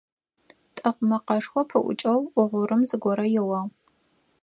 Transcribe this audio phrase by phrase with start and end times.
[0.75, 2.19] «ТӀыкъ» мэкъэшхо пыӀукӀэу
[2.51, 3.71] гъурым зыгорэ еуагъ.